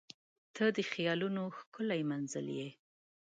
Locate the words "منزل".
2.11-2.47